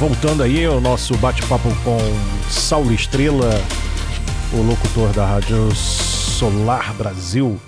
[0.00, 1.98] voltando aí o nosso bate-papo com
[2.48, 3.50] Saulo Estrela,
[4.50, 7.60] o locutor da Rádio Solar Brasil.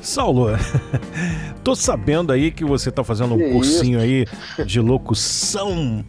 [0.00, 0.50] Saulo,
[1.64, 4.32] tô sabendo aí que você tá fazendo um que cursinho isso?
[4.60, 6.04] aí de locução,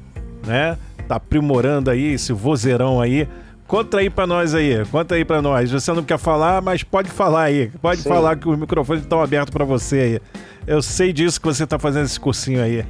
[0.46, 0.78] né?
[1.08, 3.28] Tá aprimorando aí esse vozeirão aí.
[3.68, 5.72] Conta aí pra nós aí, conta aí pra nós.
[5.72, 7.72] Você não quer falar, mas pode falar aí.
[7.82, 8.10] Pode Sim.
[8.10, 10.20] falar que os microfones estão abertos para você aí.
[10.68, 12.86] Eu sei disso que você tá fazendo esse cursinho aí.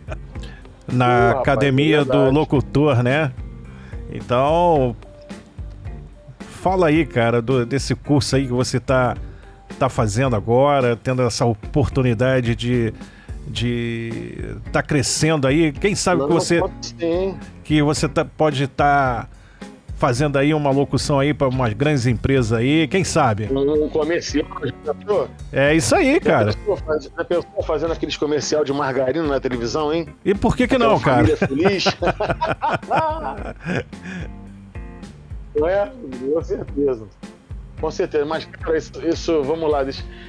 [0.92, 3.32] Na academia rapaz, do locutor, né?
[4.12, 4.94] Então,
[6.60, 9.16] fala aí, cara, do, desse curso aí que você tá,
[9.78, 12.92] tá fazendo agora, tendo essa oportunidade de
[13.46, 15.72] de tá crescendo aí.
[15.72, 16.60] Quem sabe não, que você
[17.64, 19.28] que você tá, pode estar tá
[20.00, 23.50] fazendo aí uma locução aí para umas grandes empresas aí, quem sabe?
[23.52, 24.46] Um comercial,
[24.82, 25.28] já pensou?
[25.52, 26.52] É isso aí, cara.
[26.52, 30.06] Já pensou fazendo aqueles comercial de margarina na televisão, hein?
[30.24, 31.36] E por que que não, cara?
[31.36, 31.84] Feliz.
[35.54, 35.92] não é?
[36.32, 37.06] Com certeza.
[37.78, 39.84] Com certeza, mas cara, isso, isso, vamos lá,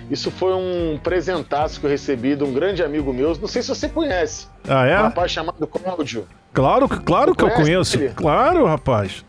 [0.09, 3.67] isso foi um presentaço que eu recebi de um grande amigo meu, não sei se
[3.67, 4.47] você conhece.
[4.67, 4.97] Ah, é?
[4.97, 6.25] Um rapaz chamado Cláudio.
[6.53, 7.97] Claro, claro que eu conheço.
[7.97, 8.09] Ele?
[8.09, 9.25] Claro, rapaz.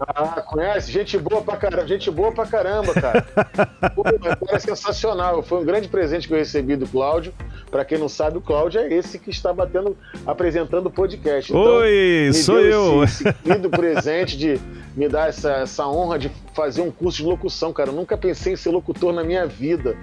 [0.00, 0.90] Ah, conhece?
[0.90, 3.26] Gente boa pra caramba, gente boa pra caramba, cara.
[3.94, 4.02] Pô,
[4.48, 5.42] é sensacional.
[5.42, 7.34] Foi um grande presente que eu recebi do Cláudio.
[7.70, 9.96] Pra quem não sabe, o Cláudio é esse que está batendo,
[10.26, 11.52] apresentando o podcast.
[11.52, 13.04] Então, Oi, sou eu.
[13.04, 14.58] Esse, esse lindo presente de
[14.96, 17.90] me dar essa, essa honra de fazer um curso de locução, cara.
[17.90, 19.96] Eu nunca pensei em ser locutor na minha vida.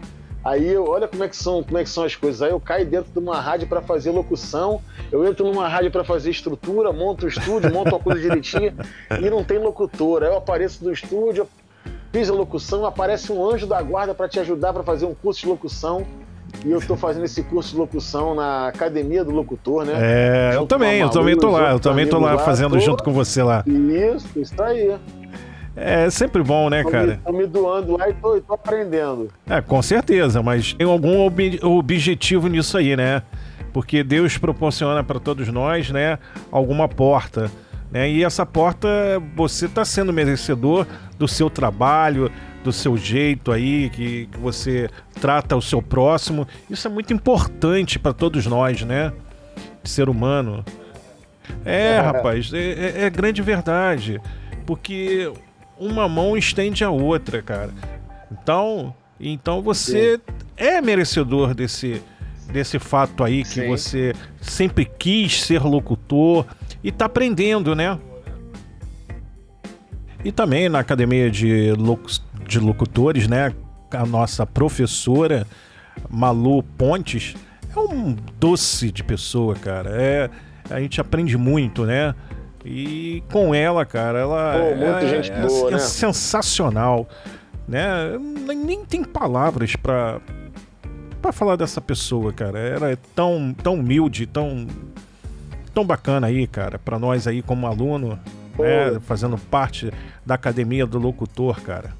[0.47, 2.41] Aí eu, olha como é que são, como é que são as coisas.
[2.41, 4.79] Aí eu caio dentro de uma rádio para fazer locução,
[5.11, 8.73] eu entro numa rádio para fazer estrutura, monto o estúdio, monto a coisa direitinha
[9.21, 10.23] e não tem locutor.
[10.23, 11.45] Aí eu apareço no estúdio,
[12.13, 15.41] fiz a locução, aparece um anjo da guarda para te ajudar para fazer um curso
[15.41, 16.07] de locução.
[16.65, 19.93] E eu estou fazendo esse curso de locução na Academia do Locutor, né?
[19.97, 22.79] É, eu também, Malu, eu também tô lá, eu também tô lá, fazendo tô...
[22.79, 23.65] junto com você lá.
[23.67, 24.97] Isso, isso aí.
[25.79, 27.07] É sempre bom, né, tô cara?
[27.07, 29.29] Me, tô me doando lá e tô, tô aprendendo.
[29.47, 33.21] É, com certeza, mas tem algum ob objetivo nisso aí, né?
[33.71, 36.17] Porque Deus proporciona para todos nós, né,
[36.51, 37.51] alguma porta.
[37.91, 38.09] Né?
[38.09, 38.87] E essa porta,
[39.35, 40.87] você está sendo merecedor
[41.17, 42.31] do seu trabalho,
[42.63, 44.89] do seu jeito aí, que, que você
[45.21, 46.47] trata o seu próximo.
[46.67, 49.13] Isso é muito importante para todos nós, né?
[49.83, 50.65] Ser humano.
[51.63, 54.19] É, rapaz, é, é, é grande verdade.
[54.65, 55.31] Porque
[55.79, 57.71] uma mão estende a outra, cara.
[58.31, 60.33] Então, então você Sim.
[60.57, 62.01] é merecedor desse
[62.51, 63.67] desse fato aí que Sim.
[63.67, 66.45] você sempre quis ser locutor
[66.83, 67.99] e tá aprendendo, né?
[70.23, 73.53] E também na academia de, loc de locutores, né?
[73.91, 75.45] A nossa professora
[76.09, 77.35] Malu Pontes
[77.75, 79.89] é um doce de pessoa, cara.
[79.91, 80.29] É,
[80.69, 82.15] a gente aprende muito, né?
[82.69, 85.79] E com ela, cara, ela, Pô, muita é, gente é, boa, é né?
[85.79, 87.07] sensacional,
[87.67, 87.87] né?
[88.45, 90.19] Nem tem palavras para
[91.21, 92.59] para falar dessa pessoa, cara.
[92.59, 94.67] Ela é tão tão humilde, tão
[95.73, 98.19] tão bacana aí, cara, para nós aí como aluno,
[98.57, 99.91] né, fazendo parte
[100.25, 101.91] da academia do locutor, cara.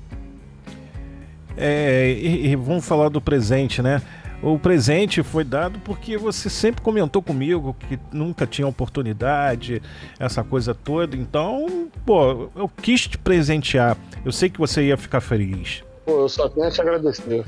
[1.56, 4.02] É, e, e vamos falar do presente, né?
[4.42, 9.82] O presente foi dado porque você sempre comentou comigo que nunca tinha oportunidade,
[10.20, 11.16] essa coisa toda.
[11.16, 13.98] Então, pô, eu quis te presentear.
[14.24, 15.84] Eu sei que você ia ficar feliz.
[16.06, 17.46] Pô, eu só tenho a te agradecer.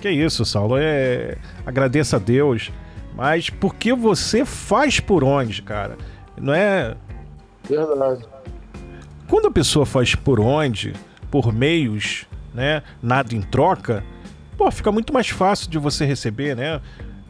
[0.00, 0.76] Que isso, Saulo.
[0.76, 1.38] É...
[1.64, 2.72] Agradeça a Deus.
[3.14, 5.96] Mas porque você faz por onde, cara?
[6.36, 6.96] Não é.
[7.68, 8.24] Verdade.
[9.28, 10.94] Quando a pessoa faz por onde,
[11.30, 12.82] por meios, né?
[13.00, 14.02] Nada em troca
[14.62, 16.80] pô, fica muito mais fácil de você receber, né?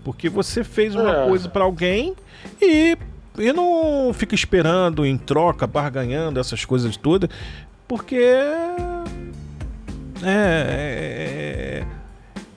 [0.05, 1.27] Porque você fez uma é.
[1.27, 2.15] coisa para alguém
[2.61, 2.99] e,
[3.39, 7.31] e não fica esperando em troca, barganhando, essas coisas todas,
[7.89, 8.17] porque
[10.23, 11.85] é, é,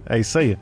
[0.06, 0.58] É isso aí.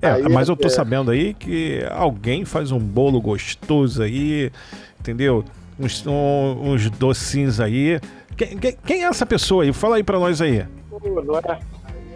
[0.00, 0.70] É, aí mas eu tô é...
[0.70, 4.50] sabendo aí que alguém faz um bolo gostoso aí,
[4.98, 5.44] entendeu?
[5.78, 8.00] Uns, um, uns docinhos aí.
[8.36, 9.72] Quem, quem, quem, é essa pessoa aí?
[9.72, 10.66] Fala aí pra nós aí.
[11.24, 11.60] Não é,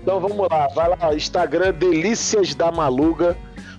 [0.06, 3.36] então vamos lá, vai lá, Instagram Delícias da Maluga.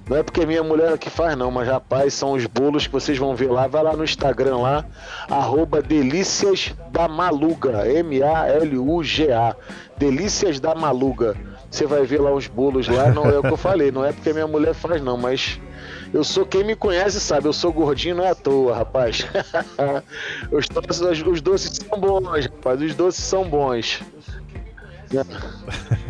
[0.10, 3.18] Não é porque minha mulher que faz, não, mas rapaz, são os bolos que vocês
[3.18, 3.66] vão ver lá.
[3.68, 4.86] Vai lá no Instagram lá,
[5.30, 9.56] arroba Delícias da Maluga, M-A-L-U-G-A.
[9.96, 11.34] Delícias da Maluga.
[11.72, 14.12] Você vai ver lá os bolos lá, não é o que eu falei, não é
[14.12, 15.62] porque minha mulher faz, não, mas
[16.14, 17.48] eu sou quem me conhece, sabe?
[17.48, 19.26] Eu sou gordinho, não é à toa, rapaz.
[20.52, 22.82] os, doces, os doces são bons, rapaz.
[22.82, 24.02] Os doces são bons.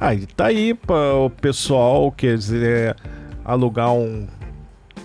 [0.00, 2.96] Aí tá aí para o pessoal quer dizer
[3.44, 4.26] alugar um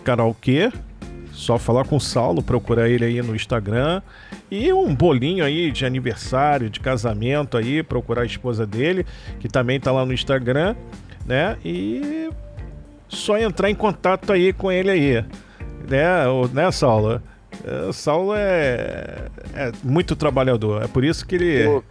[0.04, 0.72] karaokê,
[1.32, 4.02] só falar com o Saulo, procurar ele aí no Instagram
[4.50, 9.06] e um bolinho aí de aniversário, de casamento aí, procurar a esposa dele,
[9.40, 10.76] que também tá lá no Instagram,
[11.28, 11.58] né?
[11.64, 12.32] E
[13.08, 15.26] só entrar em contato aí com ele aí,
[15.88, 17.22] né, né Saulo?
[17.90, 21.82] O Saulo é, é muito trabalhador, é por isso que ele.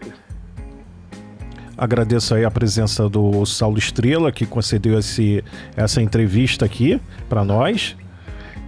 [1.76, 5.44] Agradeço aí a presença do Saulo Estrela, que concedeu esse,
[5.76, 7.94] essa entrevista aqui para nós.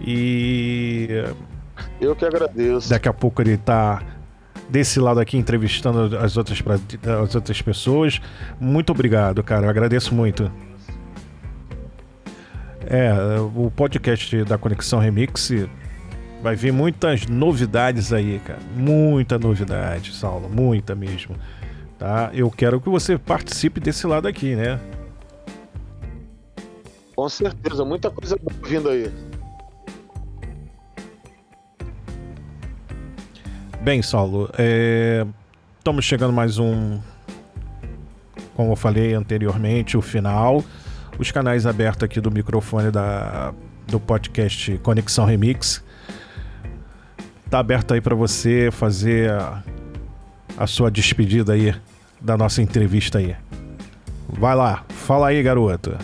[0.03, 1.25] E.
[2.01, 2.91] Eu que agradeço.
[2.91, 4.03] Daqui a pouco ele está
[4.69, 6.63] desse lado aqui entrevistando as outras,
[7.23, 8.21] as outras pessoas.
[8.61, 9.67] Muito obrigado, cara.
[9.67, 10.51] Eu agradeço muito.
[12.87, 13.13] É,
[13.55, 15.51] o podcast da Conexão Remix
[16.41, 18.61] Vai vir muitas novidades aí, cara.
[18.77, 20.49] Muita novidade, Saulo.
[20.49, 21.35] Muita mesmo.
[21.99, 22.31] Tá?
[22.33, 24.79] Eu quero que você participe desse lado aqui, né?
[27.17, 29.13] Com certeza, muita coisa vindo aí.
[33.81, 35.27] Bem, Saulo, é...
[35.79, 37.01] estamos chegando mais um,
[38.55, 40.65] como eu falei anteriormente, o final.
[41.19, 43.53] Os canais abertos aqui do microfone da,
[43.89, 45.83] do podcast Conexão Remix
[47.51, 49.63] tá aberto aí para você fazer a,
[50.57, 51.75] a, sua despedida aí
[52.21, 53.35] da nossa entrevista aí.
[54.29, 55.97] Vai lá, fala aí, garoto.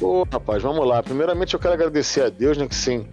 [0.00, 1.02] Ô, rapaz, vamos lá.
[1.02, 3.08] Primeiramente eu quero agradecer a Deus, né, que sem,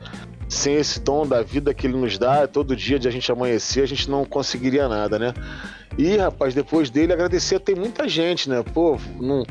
[0.50, 3.84] sem esse dom da vida que ele nos dá, todo dia de a gente amanhecer,
[3.84, 5.34] a gente não conseguiria nada, né?
[5.98, 8.64] E, rapaz, depois dele agradecer, tem muita gente, né?
[8.74, 9.46] Pô, não,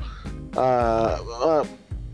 [0.56, 1.64] a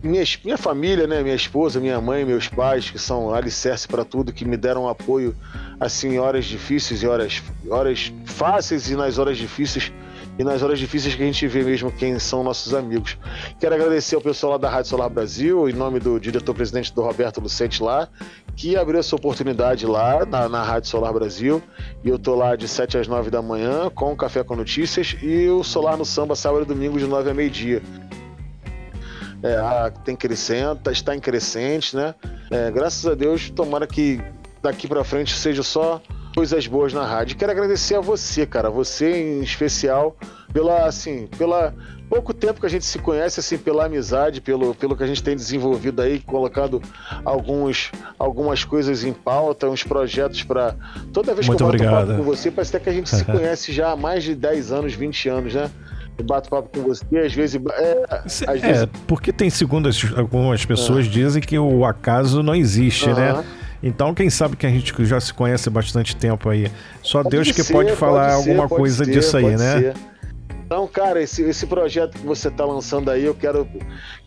[0.03, 4.33] minha, minha família, né, minha esposa, minha mãe, meus pais, que são alicerce para tudo,
[4.33, 5.35] que me deram apoio
[5.81, 9.93] assim em horas difíceis e horas, horas fáceis e nas horas difíceis
[10.39, 13.17] e nas horas difíceis que a gente vê mesmo quem são nossos amigos.
[13.59, 17.41] Quero agradecer ao pessoal lá da Rádio Solar Brasil, em nome do diretor-presidente do Roberto
[17.41, 18.07] Lucente lá,
[18.55, 21.63] que abriu essa oportunidade lá na, na Rádio Solar Brasil.
[22.05, 25.17] E eu tô lá de 7 às 9 da manhã com o Café com Notícias
[25.23, 27.83] e o Solar no Samba sábado e domingo de 9 a meio-dia
[29.47, 32.15] é, tem crescendo, tá, está em crescente, né?
[32.51, 34.21] É, graças a Deus, tomara que
[34.63, 36.01] daqui para frente seja só
[36.35, 37.37] coisas boas na rádio.
[37.37, 40.17] Quero agradecer a você, cara, você em especial,
[40.53, 41.75] pela, assim, pela
[42.09, 45.23] pouco tempo que a gente se conhece, assim, pela amizade, pelo, pelo que a gente
[45.23, 46.81] tem desenvolvido aí, colocado
[47.25, 50.75] alguns, algumas coisas em pauta, uns projetos para
[51.13, 52.17] toda vez Muito que eu obrigado.
[52.17, 54.95] com você, parece até que a gente se conhece já há mais de 10 anos,
[54.95, 55.71] 20 anos, né?
[56.23, 57.61] Bato papo com você, às vezes.
[57.71, 58.89] É, às é vezes...
[59.07, 61.09] porque tem segundo algumas pessoas é.
[61.09, 63.15] dizem que o acaso não existe, uhum.
[63.15, 63.45] né?
[63.83, 66.71] Então, quem sabe que a gente já se conhece há bastante tempo aí.
[67.03, 69.81] Só pode Deus que ser, pode falar pode alguma ser, coisa ser, disso aí, né?
[69.81, 69.95] Ser.
[70.65, 73.69] Então, cara, esse, esse projeto que você está lançando aí, eu quero,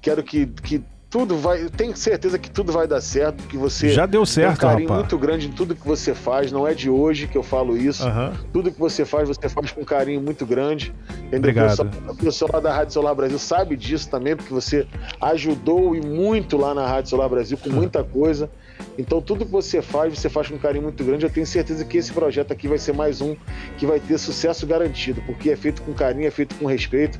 [0.02, 1.64] quero que, que tudo vai.
[1.64, 4.72] Eu tenho certeza que tudo vai dar certo, que você já deu certo, tem um
[4.72, 5.02] carinho rapaz.
[5.02, 6.52] muito grande em tudo que você faz.
[6.52, 8.04] Não é de hoje que eu falo isso.
[8.06, 8.34] Aham.
[8.54, 10.94] Tudo que você faz, você faz com um carinho muito grande.
[11.26, 11.40] Entendeu?
[11.40, 11.66] Obrigado.
[11.66, 14.88] O pessoal- O pessoal lá da Rádio Solar Brasil sabe disso também, porque você
[15.22, 18.50] ajudou e muito lá na Rádio Solar Brasil com muita coisa.
[18.98, 21.26] Então tudo que você faz, você faz com um carinho muito grande.
[21.26, 23.36] Eu tenho certeza que esse projeto aqui vai ser mais um
[23.78, 27.20] que vai ter sucesso garantido, porque é feito com carinho, é feito com respeito.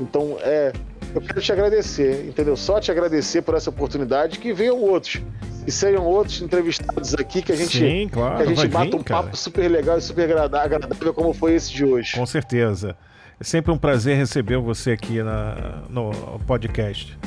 [0.00, 0.72] Então é,
[1.14, 2.56] eu quero te agradecer, entendeu?
[2.56, 5.22] Só te agradecer por essa oportunidade, que venham outros,
[5.64, 8.96] que sejam outros entrevistados aqui, que a gente, Sim, claro, que a gente bata vir,
[8.96, 9.22] um cara.
[9.24, 10.80] papo super legal e super agradável,
[11.14, 12.14] como foi esse de hoje.
[12.14, 12.96] Com certeza.
[13.38, 16.10] É sempre um prazer receber você aqui na, no
[16.46, 17.18] podcast,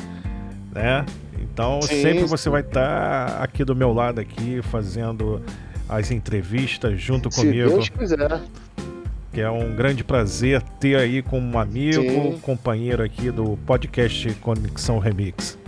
[0.72, 1.04] né?
[1.40, 2.26] Então Sim, sempre sim.
[2.26, 5.42] você vai estar aqui do meu lado aqui fazendo
[5.88, 8.40] as entrevistas junto Se comigo, Deus quiser.
[9.34, 12.38] Que é um grande prazer ter aí como um amigo, Sim.
[12.40, 15.58] companheiro aqui do podcast Conexão Remix.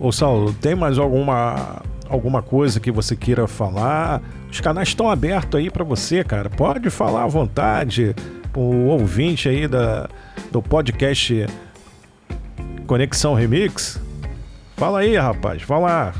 [0.00, 4.22] Ô Saulo, tem mais alguma alguma coisa que você queira falar?
[4.50, 6.48] Os canais estão abertos aí para você, cara.
[6.48, 8.16] Pode falar à vontade.
[8.56, 10.08] O ouvinte aí da,
[10.50, 11.46] do podcast
[12.86, 14.00] Conexão Remix.
[14.76, 15.62] Fala aí, rapaz.
[15.62, 16.14] Fala.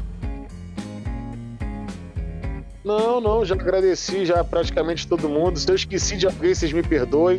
[2.85, 5.59] Não, não, já agradeci já praticamente todo mundo.
[5.59, 7.39] Se eu esqueci de alguém, vocês me perdoem.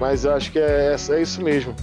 [0.00, 1.74] Mas acho que é, é isso mesmo.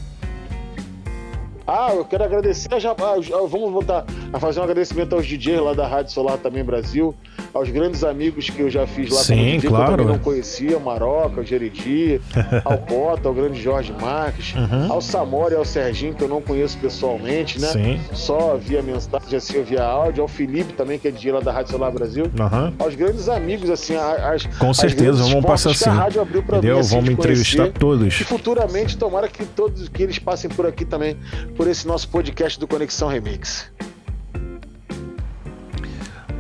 [1.66, 2.92] Ah, eu quero agradecer já.
[2.92, 7.16] ah, vamos voltar a fazer um agradecimento aos DJs lá da Rádio Solar também Brasil,
[7.54, 9.84] aos grandes amigos que eu já fiz lá Sim, como DJ, que claro.
[9.84, 12.22] eu também não conhecia, Maroca, o Jeredi,
[12.64, 14.92] ao Cota, ao grande Jorge Marques, Uhum.
[14.92, 17.68] ao Samora e ao Serginho, que eu não conheço pessoalmente, né?
[17.68, 18.00] Sim.
[18.14, 21.72] Só via mensagem, assim, via áudio, ao Felipe também, que é DJ lá da Rádio
[21.72, 22.74] Solar Brasil Aham.
[22.80, 26.76] aos grandes amigos, assim, as, Com certeza, vamos passar que a rádio abriu pra Entendeu?
[26.76, 27.80] mim, assim, Vamos de entrevistar conhecer.
[27.80, 28.22] todos.
[28.22, 31.18] E futuramente, tomara que todos que eles passem por aqui também,
[31.56, 33.70] por esse nosso podcast do Conexão Remix.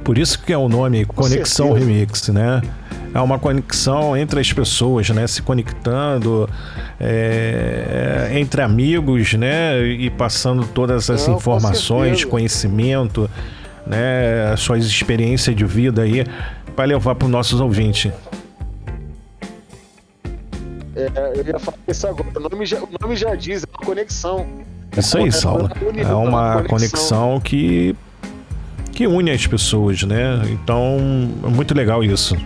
[0.04, 1.74] Por isso que é o nome Conexão.
[1.74, 2.62] Remix, né?
[3.14, 5.28] É uma conexão entre as pessoas, né?
[5.28, 6.50] Se conectando
[7.00, 9.80] é, entre amigos, né?
[9.86, 13.30] E passando todas as Não, informações, conhecimento,
[13.86, 14.52] né?
[14.54, 16.26] As suas experiências de vida aí
[16.76, 18.12] para levar para os nossos ouvintes.
[20.96, 22.30] É, eu ia falar isso agora.
[22.36, 24.46] O nome já, o nome já diz, é uma conexão.
[24.98, 25.70] Isso aí, É Saulo.
[25.98, 27.96] É uma uma conexão que
[29.02, 30.44] que une as pessoas, né?
[30.52, 31.00] Então,
[31.44, 32.38] é muito legal isso.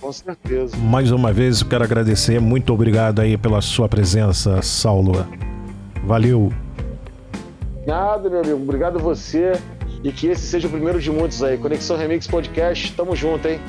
[0.00, 0.74] Com certeza.
[0.78, 5.26] Mais uma vez eu quero agradecer, muito obrigado aí pela sua presença, Saulo.
[6.02, 6.50] Valeu.
[7.86, 8.62] Nada, meu amigo.
[8.62, 9.52] Obrigado a você.
[10.02, 11.58] E que esse seja o primeiro de muitos aí.
[11.58, 12.90] Conexão Remix Podcast.
[12.92, 13.60] Tamo junto, hein?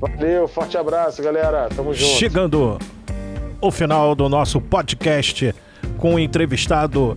[0.00, 1.68] Valeu, forte abraço, galera.
[1.76, 2.12] Tamo junto.
[2.12, 2.78] Chegando
[3.60, 5.54] o final do nosso podcast
[5.98, 7.16] com o entrevistado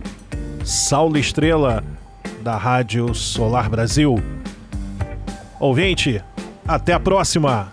[0.64, 1.84] Saulo Estrela
[2.42, 4.16] da Rádio Solar Brasil.
[5.58, 6.22] Ouvinte,
[6.66, 7.72] até a próxima.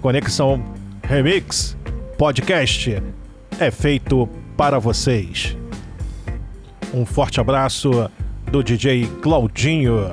[0.00, 0.62] Conexão
[1.02, 1.76] Remix
[2.18, 3.02] Podcast
[3.58, 5.56] é feito para vocês.
[6.92, 8.10] Um forte abraço
[8.50, 10.10] do DJ Claudinho.